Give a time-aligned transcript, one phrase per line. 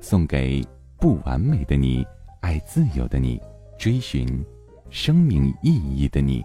[0.00, 0.64] 送给
[0.98, 2.06] 不完美的你，
[2.40, 3.40] 爱自由的你，
[3.78, 4.26] 追寻
[4.90, 6.42] 生命意义的你。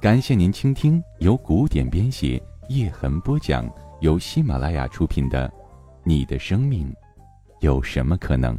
[0.00, 3.68] 感谢您倾听由古典编写、叶痕播讲、
[4.00, 5.48] 由喜马拉雅出品的
[6.04, 6.94] 《你的生命
[7.60, 8.56] 有什么可能》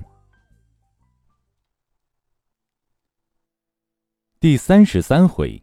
[4.39, 5.61] 第三十三回。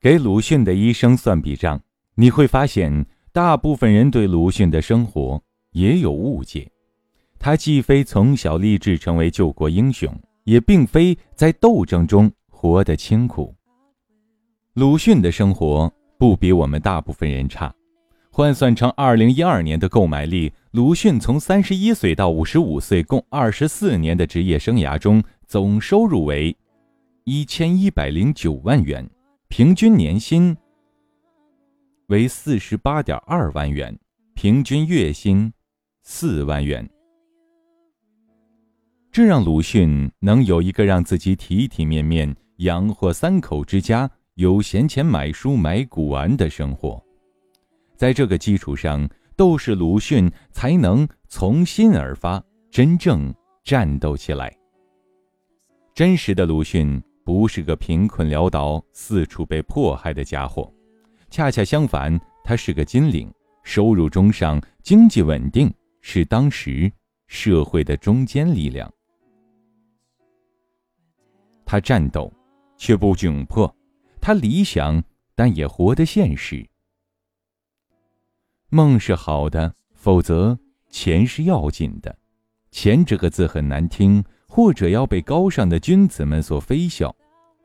[0.00, 1.80] 给鲁迅的一生算笔账，
[2.14, 5.43] 你会发现，大部分人对鲁迅的生活。
[5.74, 6.70] 也有误解，
[7.36, 13.52] 他既非从小立志成为救国英雄，也并非在斗争中活得清苦。
[14.74, 17.74] 鲁迅的生活不比我们大部分人差，
[18.30, 26.56] 换算成二零一二年的购买力，鲁迅从三十一岁到五十五岁共二十四年的职业生涯中，总收入为
[27.24, 29.04] 一千一百零九万元，
[29.48, 30.56] 平均年薪
[32.06, 33.98] 为四十八点二万元，
[34.34, 35.52] 平均月薪。
[36.06, 36.86] 四万元，
[39.10, 47.02] 这让鲁迅能有一个让自己体体面面养活三口之家、有闲钱买书买古玩的生活。
[47.96, 54.54] 在这个基础上，斗士鲁迅才能从心而发，真正战斗起来。
[55.94, 60.70] 真实的鲁迅不是个贫困潦倒、四处被迫害的家伙，
[61.30, 63.32] 恰恰相反，他是个金领，
[63.62, 65.72] 收入中上，经济稳定。
[66.06, 66.92] 是当时
[67.28, 68.92] 社会的中坚力量。
[71.64, 72.30] 他战斗，
[72.76, 73.66] 却不窘迫；
[74.20, 75.02] 他理想，
[75.34, 76.64] 但也活得现实。
[78.68, 80.56] 梦是好的，否则
[80.90, 82.14] 钱是要紧的。
[82.70, 87.16] 钱这个字很难听，或者要被高尚的君子们所非笑。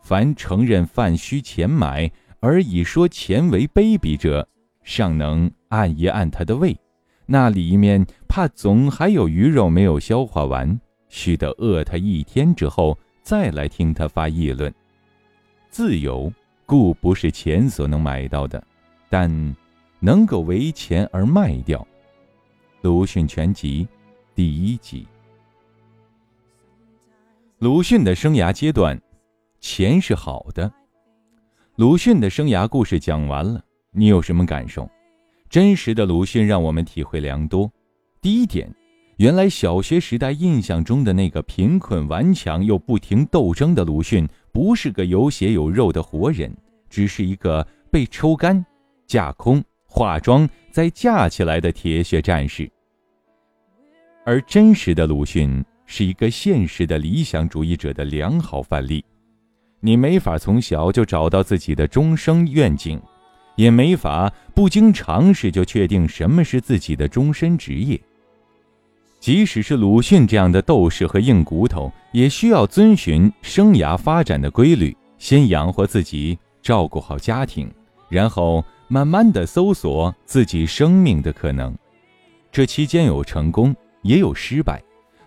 [0.01, 4.47] 凡承认饭需钱买，而以说钱为卑鄙者，
[4.81, 6.79] 尚能按一按他的胃。
[7.31, 14.73] 那里面怕总还有鱼肉没有消化完，须得饿他一天之后再来听他发议论。
[15.69, 16.33] 自由
[16.65, 18.65] 固不是钱所能买到的，
[19.09, 19.55] 但
[19.99, 21.85] 能够为钱而卖掉。
[22.81, 23.87] 鲁迅全集，
[24.33, 25.07] 第一集。
[27.59, 28.99] 鲁迅的生涯阶段，
[29.59, 30.71] 钱是好的。
[31.75, 34.89] 鲁迅的生涯故事讲完了，你有什么感受？
[35.49, 37.71] 真实的鲁迅让我们体会良多。
[38.21, 38.71] 第一点，
[39.17, 46.55] 原来小学时代印象中的那个贫困顽强又不停斗争的鲁迅，不是个有血有肉的活人，
[46.87, 48.63] 只是一个被抽干、
[49.07, 52.69] 架空、化妆再架起来的铁血战士。
[54.25, 59.03] 而真实的鲁迅是一个现实的理想主义者的良好范例。
[59.79, 63.01] 你没法从小就找到自己的终生愿景。
[63.59, 67.99] 也没法不经尝试就确定什么是自己的终身职业。
[69.19, 77.69] 即使是鲁迅这样的斗士和硬骨头，也需要遵循生涯发展的规律，先养活自己，照顾好家庭，
[78.07, 81.77] 然后慢慢的搜索自己生命的可能。
[82.53, 84.81] 这期间有成功，也有失败。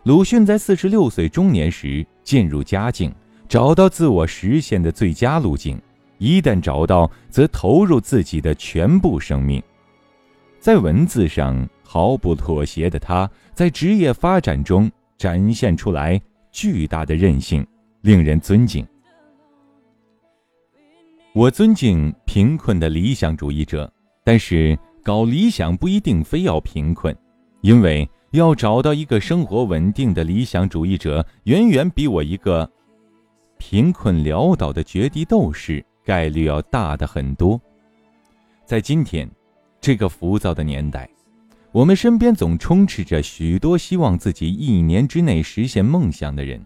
[0.04, 3.14] 鲁迅在四十六岁中年时渐入佳境，
[3.46, 5.78] 找到自我实现的最佳路径。
[6.22, 9.60] 一旦找到，则投入自己的全部生命，
[10.60, 14.88] 在文字上毫不妥协的他，在职业发展中
[15.18, 16.20] 展现出来
[16.52, 17.66] 巨大的韧性，
[18.02, 18.86] 令人尊敬。
[21.32, 27.12] 我尊敬贫困的理想主义者，但是搞理想不一定非要贫困，
[27.62, 32.70] 因为要找到一个生活稳定的理想主义者，远远比我一个
[33.58, 35.84] 贫困潦倒的绝地斗士。
[36.04, 37.60] 概率要大的很多。
[38.64, 39.28] 在今天
[39.80, 41.08] 这个浮躁的年代，
[41.72, 46.64] 我们身边总充斥着许多希望自己一年之内实现梦想的人。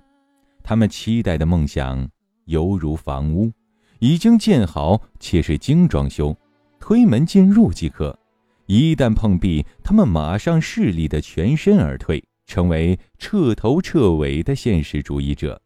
[0.63, 2.09] 他们期待的梦想
[2.47, 3.51] 犹如房屋，
[3.99, 6.37] 已经建好且是精装修，
[6.79, 8.19] 推门进入即可。
[8.67, 15.61] 一旦碰壁，他们马上势力的全身而退，成为彻头彻尾的现实主义者。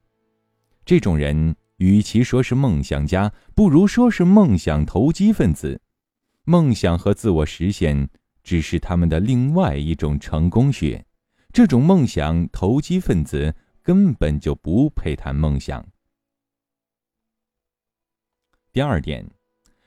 [0.84, 1.54] 这种人。
[1.80, 5.80] 与其说是梦想家，不如说是梦想投机分子。
[6.44, 8.10] 梦想和自我实现
[8.42, 11.02] 只是他们的另外一种成功学。
[11.54, 15.86] 这种梦想投机分子根本就不配谈梦想。
[18.72, 19.26] 第二点，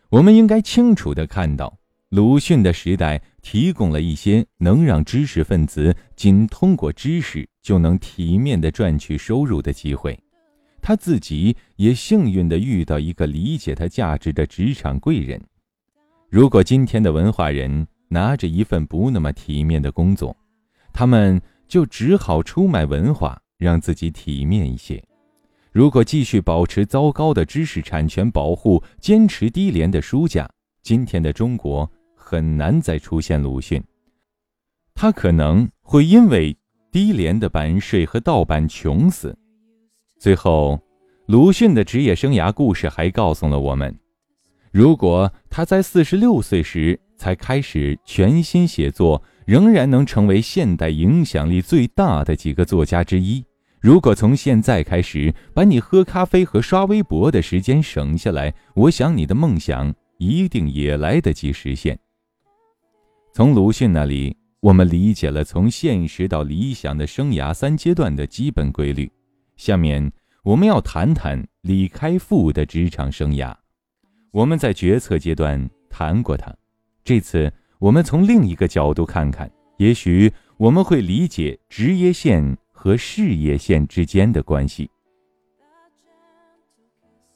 [0.10, 1.78] 我们应该清楚的看到，
[2.10, 10.20] 鲁迅的时代提供了一些能让知识分子仅通过知识就能体面的赚取收入的机会。
[10.84, 15.42] 他自己也幸运的遇到一个理解他价值的职场贵人。
[16.30, 20.36] 如果今天的文化人拿着一份不那么体面的工作，
[20.92, 25.02] 他们就只好出卖文化，让自己体面一些。
[25.72, 30.48] 如果继续保持糟糕的知识产权保护，坚持低廉的书价，
[30.82, 33.82] 今天的中国很难再出现鲁迅。
[34.94, 36.56] 他可能会因为
[36.92, 39.36] 低廉的版税和盗版穷死。
[40.24, 40.80] 最后，
[41.26, 43.94] 鲁迅的职业生涯故事还告诉了我们：
[44.72, 53.44] 如果他在四十六岁时才开始全心写作，仍然能成为现代影响力最大的几个作家之一。
[53.82, 62.00] 如果从现在开始把你喝咖啡和刷微博的时间省下来，我想你的梦想一定也来得及实现。
[63.34, 69.12] 从鲁迅那里，我们理解了从现实到理想的生涯三阶段的基本规律。
[69.56, 70.12] 下面
[70.44, 73.56] 我们要谈谈李开复的职场生涯。
[74.32, 76.54] 我们在决策阶段谈过他，
[77.04, 84.90] 这次我们从另一个角度看看，也许我们会理解职业线和事业线之间的关系。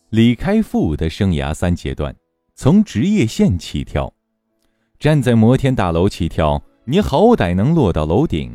[0.10, 2.16] 李开复的生涯三阶段，
[2.56, 4.12] 从职业线起跳，
[4.98, 8.52] 站在摩天大楼起跳，你好歹能落到楼顶。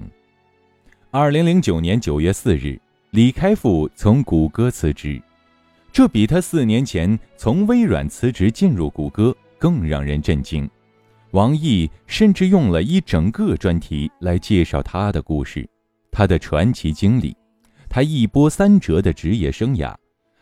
[1.11, 2.81] 二零零九年九月四日。
[3.13, 5.21] 李开复从谷歌辞职，
[5.93, 10.67] 这比他四年前从微软辞职进入谷歌更让人震惊。
[11.33, 15.69] 王毅甚至用了一整个专题来介绍他的故事，
[16.11, 17.37] 他的传奇经历，
[17.87, 19.95] 他一波三折的职业生涯，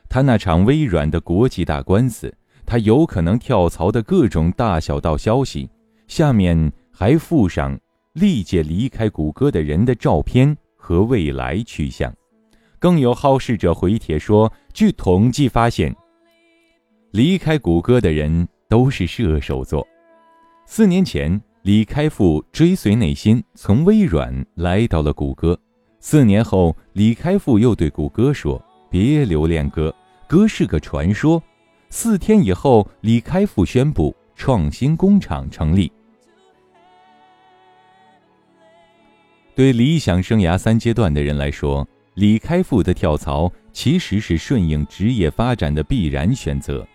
[0.09, 2.33] 他那场微软的国际大官司，
[2.65, 5.69] 他有可能跳槽的各种大小道消息。
[6.07, 7.77] 下面还附上
[8.13, 12.15] 历届离开谷歌的人的照片和未来去向。
[12.81, 15.95] 更有好事者回帖说：“据统计发现，
[17.11, 19.87] 离开谷歌的人都是射手座。
[20.65, 25.57] 四年前，李开复追随内心从微软来到了谷歌。
[25.99, 29.95] 四年后，李开复又对谷歌说：‘别留恋哥，
[30.27, 31.41] 哥是个传说。’
[31.91, 35.93] 四天以后，李开复宣布创新工厂成立。
[39.55, 46.87] 对理想生涯三阶段的人来说。”李开复的跳槽其实是顺应职业发展的必然选择。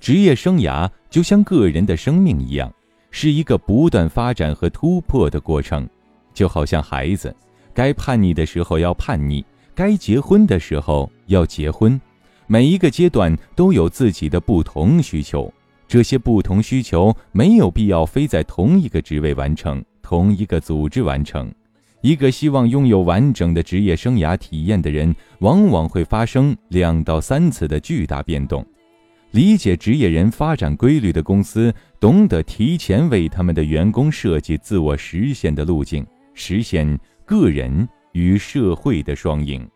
[0.00, 2.72] 职业生涯就像个人的生命一样，
[3.10, 5.88] 是一个不断发展和突破的过程。
[6.32, 7.34] 就好像孩子，
[7.72, 9.44] 该叛逆的时候要叛逆，
[9.74, 12.00] 该结婚的时候要结婚。
[12.46, 15.52] 每一个阶段都有自己的不同需求，
[15.86, 21.50] 这些不同需求没有必要非在同一个职位完成，同一个组织完成。
[22.04, 28.62] 一个希望拥有完整的职业生涯体验的人，往往会发生两到三次的巨大变动。
[29.30, 36.86] 理解职业人发展规律的公司，懂得提前为他们的员工设计自我实现的路径，实现
[37.24, 39.66] 个人与社会的双赢。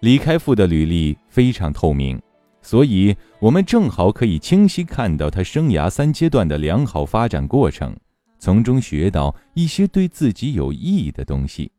[0.00, 2.18] 李开复的履历非常透明，
[2.62, 7.94] 所以我们正好可以清晰看到他生涯三阶段的良好发展过程。
[8.42, 11.70] 从中学到一些对自己有益的东西。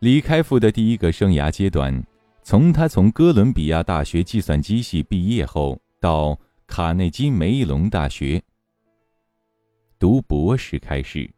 [0.00, 2.04] 李开复的第一个生涯阶段，
[2.42, 8.42] 从他从哥伦比亚大学计算机系毕业后，到卡内基梅隆大学
[10.00, 11.32] 读博士开始。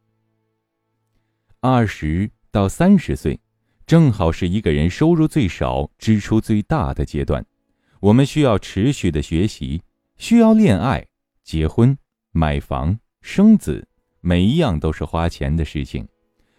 [1.60, 3.38] 二十到三十岁，
[3.86, 7.44] 正好是一个人收入最少、支出最大的阶段。
[8.00, 9.82] 我们需要持续的学习，
[10.16, 11.06] 需要恋爱、
[11.44, 11.94] 结婚。
[12.36, 13.88] 买房、生子，
[14.20, 16.06] 每一样都是花钱的事情。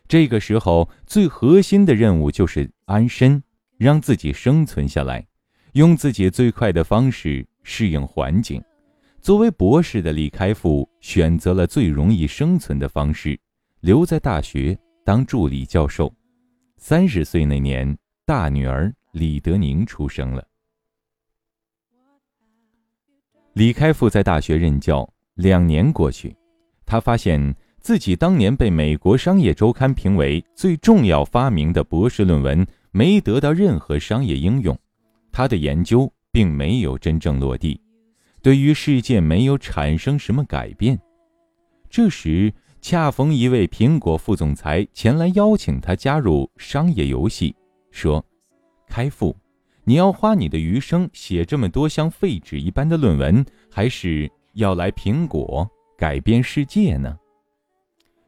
[0.08, 3.44] 这个时候，最核心的任务就是安身，
[3.78, 5.26] 让自己生存下来，
[5.74, 8.60] 用自己最快的方式适应环境。
[9.22, 13.40] 作为博士的李开复选择了最容易生存的方式，
[13.82, 16.12] 留在大学当助理教授。
[16.78, 20.48] 三十岁那年，大女儿李德宁出生了。
[23.54, 25.08] 李开复在大学任教。
[25.38, 26.36] 两年过去，
[26.86, 34.78] 他发现自己当年被美国商业周刊评为最重要发明的博士论文没得到任何商业应用，
[35.32, 37.80] 他的研究并没有真正落地。
[38.42, 41.00] 对于世界没有产生什么改变。
[41.90, 42.52] 这时，
[42.82, 47.56] 恰逢一位苹果副总裁前来邀请他加入商业游戏，
[47.92, 48.26] 说
[48.90, 49.36] ：“开复，
[49.84, 57.18] 你要花你的余生写这么多像废纸一般的论文，还是要来苹果改变世界呢？”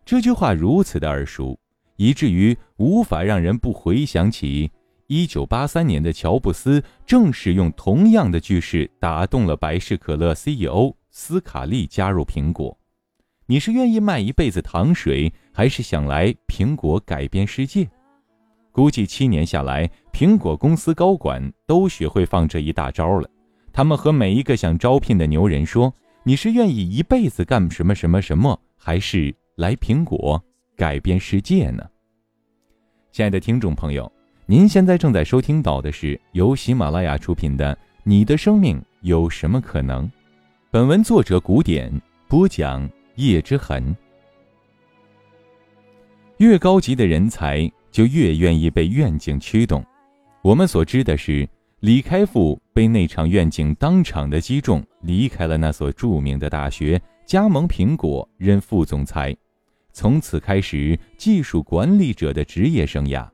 [0.06, 1.60] 这句话如此的耳熟，
[1.98, 4.72] 以至于无法让人不回想起
[5.08, 12.76] 1983年的乔布斯正是用同样的句式打动了百事可乐 CEO 斯卡利加入苹果。
[13.48, 17.90] 你是愿意卖一辈子糖水，还是想来苹果改变世界？
[18.72, 23.28] 估计七年下来，苹果公司高管都学会放这一大招了。
[23.74, 25.94] 他们和每一个想招聘的牛人说
[26.24, 30.42] ：“你是愿意一辈子干什么什么什么，还是来苹果
[30.76, 31.84] 改变世界呢？”
[33.12, 34.12] 亲爱的听众朋友，
[34.46, 40.06] 您现在正在收听到的是由喜马拉雅出品的《你的生命有什么可能》。
[40.72, 41.92] 本文作者古典
[42.28, 42.90] 播讲。
[43.16, 43.94] 叶之痕，
[46.38, 49.86] 越高级的人才就越愿意被愿景驱动。
[50.42, 51.46] 我们所知的是，
[51.82, 59.36] 李开复被那场愿景当场的击中，离开了那所著名的大学，加盟苹果任副总裁，
[59.94, 63.28] 从此开始技术管理者的职业生涯。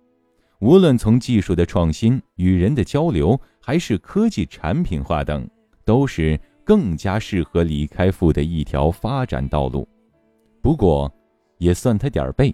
[0.59, 5.47] 无论从技术的创新、与人的交流，还是科技产品化等，
[5.83, 6.39] 都是。
[6.65, 9.87] 更加适合李开复的一条发展道路，
[10.63, 11.13] 不过，
[11.59, 12.51] 也算他点儿背。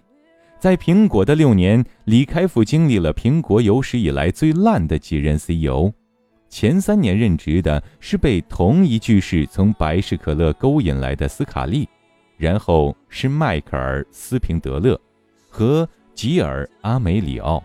[0.62, 5.92] 在苹果的六年，李开复经历了苹果有史以来最烂的几任 CEO。
[6.48, 11.88] 前三年任职的是被同一句式从百事可乐勾引来的斯卡利，
[12.36, 14.96] 然后是迈克尔斯平德勒
[15.48, 17.60] 和吉尔阿梅里奥。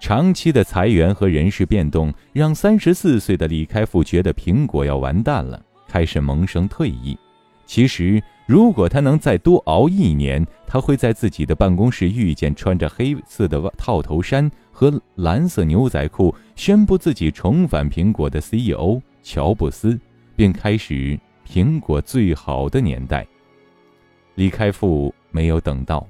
[0.00, 7.18] 长期的裁员和人事变动，让三十四岁的李开复觉得苹果要完蛋了，开始萌生退役。
[7.66, 20.00] 其实，如果他能再多熬一年，他会在自己的办公室遇见穿着黑色的套头衫和蓝色牛仔裤，宣布自己重返苹果的 CEO 乔布斯，
[20.34, 23.26] 并开始苹果最好的年代。
[24.36, 26.08] 李开复没有等到。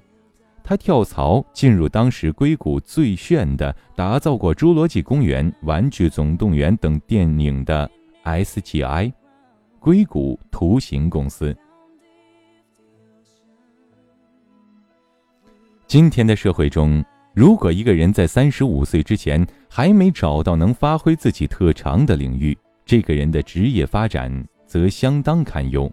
[0.62, 7.90] 他跳槽进入当时硅谷最炫的、打造过《侏罗纪公园》《玩具总动员》等电影的
[8.22, 9.12] SGI，
[9.80, 11.56] 硅谷图形公司。
[15.88, 17.02] 今天的社会中，
[17.34, 24.30] 如果一个人在三十五岁之前还没找到能发挥自己特长的领域，这个人的职业发展
[24.66, 25.90] 则相当堪忧。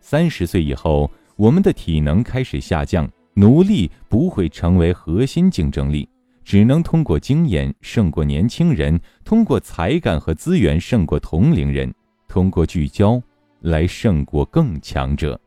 [0.00, 3.06] 三十岁以后，我们的体能开始下降。
[3.34, 6.08] 努力不会成为核心竞争力，
[6.42, 11.92] 只能通过经验胜过年轻人，通过才干和资源胜过同龄人，
[12.26, 13.20] 通过聚焦
[13.60, 15.38] 来胜过更强者。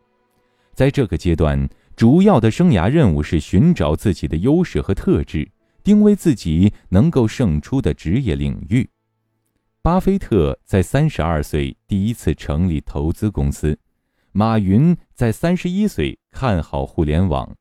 [0.75, 1.57] 在这个阶段，
[1.97, 5.49] 主要的生涯任务是寻找自己的优势和特质，
[5.83, 8.87] 定位自己能够胜出的职业领域。
[9.81, 13.79] 巴菲特在三十二岁第一次成立投资公司，
[14.31, 17.57] 马云在三十一岁看好互联网。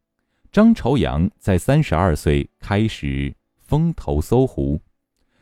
[0.52, 4.78] 张朝阳在三十二岁开始风投搜狐，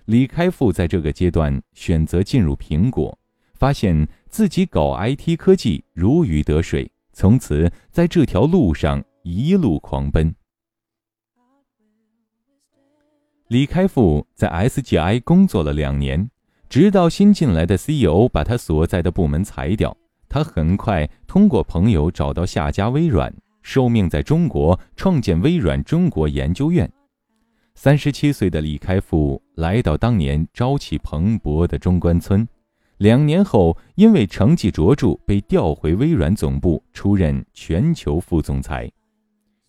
[0.05, 3.19] 李开复在这个阶段选择进入苹果，
[3.55, 10.35] 发现自己搞 IT 科技如鱼得水，从此在这条路上一路狂奔。
[13.49, 16.29] 李开复在 SGI 工作了两年，
[16.69, 19.97] 直到新进来的 CEO 把他所在的部门裁掉，
[20.29, 23.33] 他很快通过朋友找到下家微软。
[23.63, 26.91] 受命在中国创建微软中国研究院。
[27.75, 32.47] 三十七岁的李开复来到当年朝气蓬勃的中关村，
[33.05, 38.91] 两年后因为成绩卓著被调回微软总部出任全球副总裁。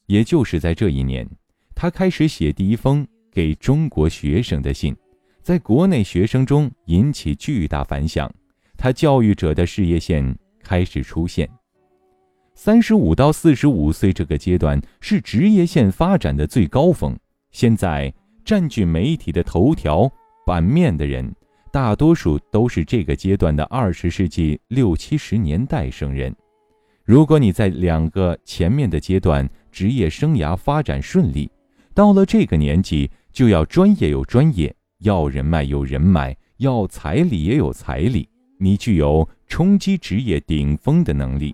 [0.06, 1.30] 也就是在这一年，
[1.75, 4.96] 他开始写第一封给中国学生的信，
[5.42, 8.34] 在国内学生中引起巨大反响。
[8.77, 11.50] 他教育者的事业线开始出现。
[12.54, 17.13] 三十五到四十五岁这个阶段是职业线发展的最高峰。
[17.51, 18.13] 现在
[18.46, 20.10] 占据媒体的头条
[20.46, 21.36] 版面的人，
[21.75, 26.34] 大多数都是这个阶段的二十世纪六七十年代生人。
[27.03, 31.51] 如果你在两个前面的阶段职业生涯发展顺利，
[31.94, 38.25] 到了这个年纪就要专业有专业，要人脉有人脉，要彩礼也有彩礼，
[38.58, 41.53] 你具有冲击职业顶峰的能力。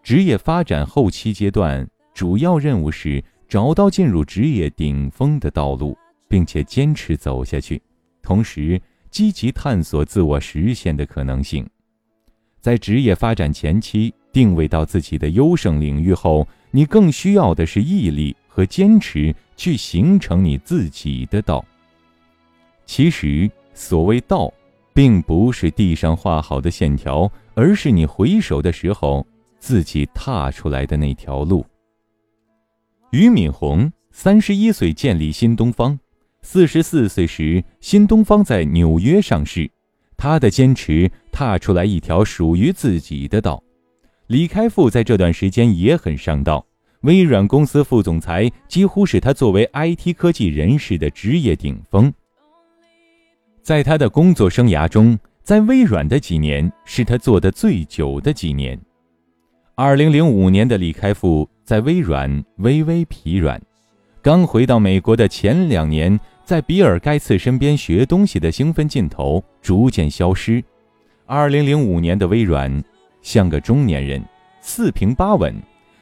[0.00, 1.84] 职业发展后期阶段，
[2.14, 7.82] 主要任务是找到进入职业顶峰的道路，并且坚持走下去，
[8.24, 11.64] 同时积极探索自我实现的可能性。
[12.60, 21.62] 在职业发展前期定位到自己的优胜领域后，你更需要的是毅力和坚持，去形成你自己的道。
[22.86, 24.52] 其实，所谓道，
[24.94, 29.26] 并不是地上画好的线条，而是你回首的时候
[29.58, 31.64] 自己踏出来的那条路。
[33.10, 35.98] 俞敏洪三十一岁建立新东方。
[36.44, 39.68] 四十四岁时，新东方在纽约上市。
[40.14, 43.60] 他的坚持踏出来一条属于自己的道。
[44.26, 46.64] 李开复在这段时间也很上道，
[47.00, 52.12] 微软公司副总裁几乎是他作为 IT 科技人士的职业顶峰。
[53.62, 58.78] 在他的工作生涯中，在微软的几年是他做的最久的几年。
[59.74, 63.60] 二零零五年的李开复在微软微微疲软，
[64.22, 66.20] 刚回到美国的前两年。
[66.44, 70.62] 在比尔·盖茨身边学东西的兴奋劲头逐渐消失。
[71.24, 72.84] 二零零五年的微软
[73.22, 74.22] 像个中年人，
[74.60, 75.54] 四平八稳。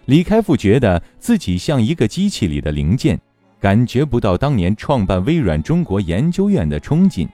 [0.07, 3.17] 李开复觉得自己像一个机器里的零件，
[3.61, 7.29] 感觉不到当年创办微软中国研究院的冲劲。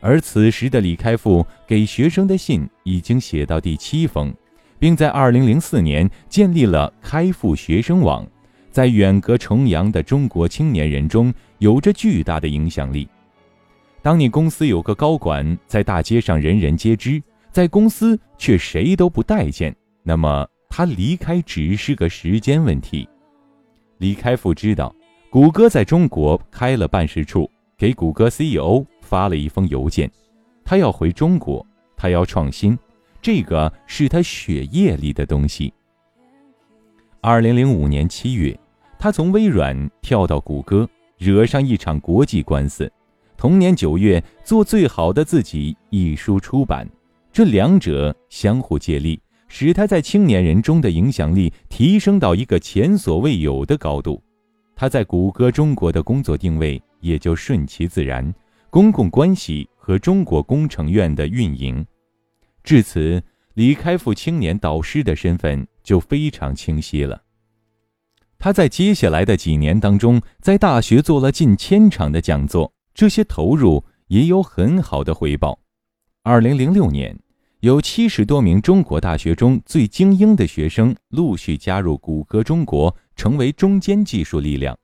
[0.00, 4.32] 而此时的李开复给学生的信已经写到第七封，
[4.78, 8.24] 并在二零零四年建立了开复学生网。
[8.74, 13.08] 在远隔重洋的中国青年人中有着巨大的影响力。
[14.02, 23.08] 当你公司有个高管在大街上人人皆知，在公司却谁都不待见，那么他离开只是个时间问题。
[23.98, 24.92] 李开复知道，
[25.30, 30.10] 谷歌在中国开了办事处，给谷歌 CEO 发了一封邮件，
[30.64, 31.64] 他要回中国，
[31.96, 32.76] 他要创新，
[33.22, 35.72] 这个是他血液里的东西。
[37.20, 38.58] 二零零五年七月。
[39.04, 42.90] 他从微软跳到谷歌，惹上一场国际官司。
[43.36, 46.88] 同年九月，《做最好的自己》一书出版，
[47.30, 54.22] 这两者相互借力，使他在青年人中的影响力提升到一个前所未有的高度。
[54.74, 58.34] 他在谷歌中国的工作定位也就顺其自然，
[58.70, 61.86] 公共关系和中国工程院的运营。
[62.62, 67.20] 至此，李开复青年导师的身份就非常清晰了。
[68.44, 75.58] 他在接下来的几年当中，在大学做了近千场的讲座，这些投入也有很好的回报。
[76.22, 77.18] 二零零六年，
[77.60, 84.76] 有七十多名中国大学中最精英的学生陆续加入谷歌中国，成为中坚技术力量。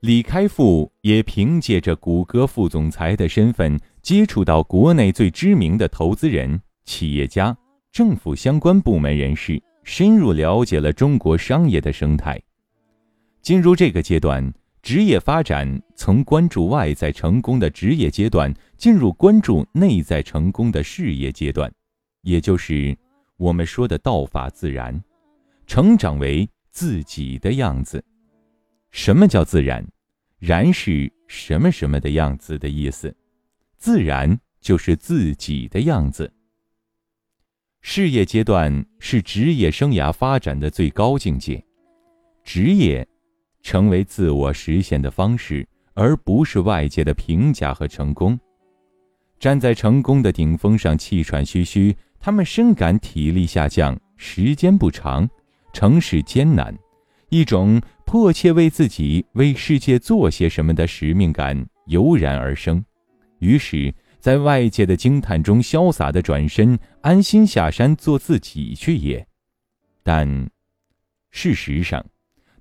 [0.00, 7.56] 李开复也凭借着谷歌副总裁的身份，接触到国内最知名的投资人、企业家、
[7.90, 12.38] 政府相关部门人士，深入了解了中国商业的生态。
[13.44, 14.42] 进入这个阶段，
[14.80, 21.70] 职业发展从关注外在成功的职业阶段，进入关注内在成功的事业阶段，
[22.22, 22.96] 也就是
[23.36, 24.98] 我们说的“道法自然”，
[25.68, 28.02] 成长为自己的样子。
[28.92, 29.86] 什么叫自然？
[30.38, 33.14] 然是什么什么的样子的意思，
[33.76, 36.32] 自然就是自己的样子。
[37.82, 41.62] 事业阶段是职业生涯发展的最高境界，
[42.42, 43.06] 职业。
[43.64, 48.38] 成为自我实现的方式，而不是外界的评价和成功。
[49.40, 55.28] 站在成功的顶峰上，气喘吁吁，他们深感体力下降，时间不长，
[55.72, 56.76] 城市艰难，
[57.30, 62.84] 一种迫切为自己、为世界做些什么的使命感油然而生。
[63.38, 69.26] 于是，在外界的惊叹中，潇洒的转身，安心下山做自己去也。
[70.02, 70.50] 但，
[71.30, 72.04] 事实上。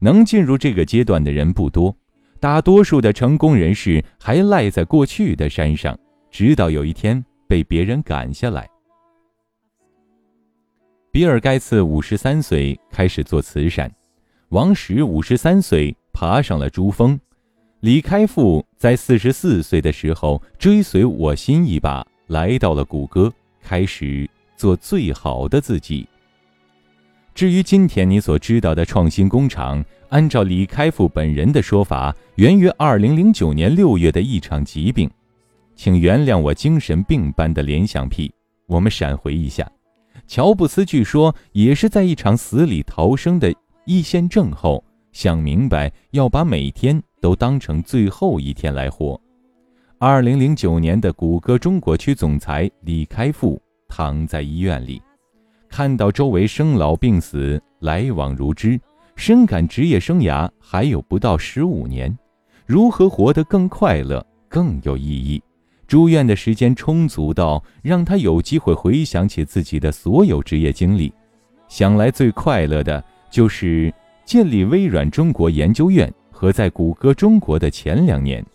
[0.04, 1.96] 能进入这个阶段的人不多，
[2.38, 5.98] 大多数的成功人士还赖在过去的山上，
[6.30, 8.70] 直到有一天被别人赶下来。
[11.10, 13.90] 比尔·盖茨五十三岁开始做慈善，
[14.50, 17.18] 王石五十三岁爬上了珠峰，
[17.80, 26.06] 李开复在四十四岁的时候追随我心一把来到了谷歌，开始做最好的自己。
[27.34, 35.10] 至于今天你所知道的创新工厂，按照李开复本人的说法，源于2009年6月的一场疾病。
[35.76, 38.32] 请原谅我精神病般的联想癖。
[38.68, 39.68] 我们闪回一下，
[40.28, 43.52] 乔布斯据说也是在一场死里逃生的
[43.88, 49.20] 胰腺症后，想明白要把每天都当成最后一天来活。
[50.00, 55.02] 2009年的谷歌中国区总裁李开复躺在医院里。
[55.76, 58.80] 看到周围生老病死来往如织，
[59.16, 62.16] 深感职业生涯还有不到十五年，
[62.68, 65.42] 如何活得更快乐、更有意义？
[65.88, 71.12] 住院的时间充足到让他有机会回想起自己的所有职业经历。
[71.68, 73.92] 想来最快乐的就是
[74.24, 78.46] 建立微软中国研究院和在谷歌中国的前两年。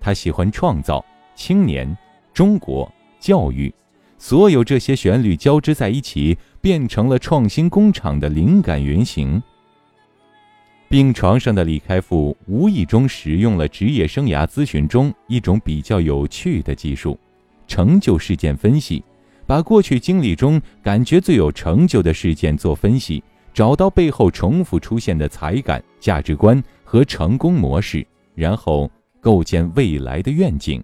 [0.00, 1.04] 他喜欢创造、
[1.34, 1.94] 青年、
[2.32, 3.70] 中国、教育，
[4.24, 9.42] 所有这些旋律交织在一起，变成了创新工厂的灵感原型。
[10.88, 17.18] 病床上的李开复无意中使用了职业生涯咨询中一种比较有趣的技术——
[17.66, 19.02] 成就事件分析，
[19.44, 23.20] 把过去经历中感觉最有成就的事件做分析，
[23.52, 28.06] 找到背后重复出现的才感、价值观和成功模式，
[28.36, 28.88] 然后。
[29.20, 30.82] 构建未来的愿景，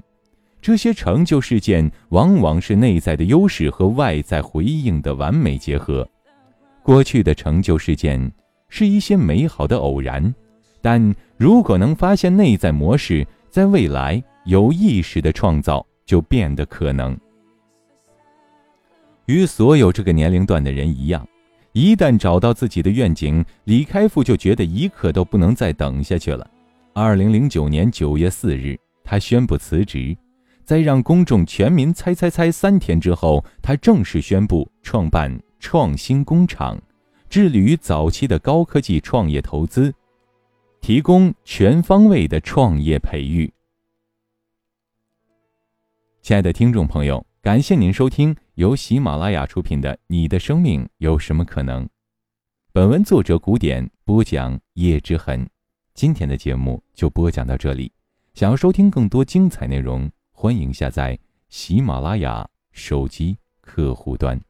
[0.61, 6.07] 这些成就事件往往是内在的优势和外在回应的完美结合。
[6.83, 8.33] 过去的成就事件
[8.69, 10.35] 是一些美好的偶然，
[10.83, 17.17] 但如果能发现内在模式，在未来有意识的创造就变得可能。
[19.27, 21.27] 与所有这个年龄段的人一样，
[21.73, 26.49] 一旦找到自己的愿景，李开复就觉得一刻都不能再等下去了。
[26.95, 30.17] 二零零九年九月四日，他宣布辞职。
[30.69, 36.79] 在让公众全民猜猜猜三天之后，他正式宣布创办创新工厂，
[37.31, 39.95] 致力于早期的高科技创业投资，
[40.83, 43.51] 提供全方位的创业培育。
[46.21, 51.87] 亲爱的听众朋友，感谢您收听由喜马拉雅出品的《你的生命有什么可能》。
[52.73, 55.49] 本文作者古典播讲叶之痕。
[55.95, 57.91] 今天的节目就播讲到这里，
[58.35, 64.41] 想要收听更多精彩内容，欢迎下载喜马拉雅手机客户端。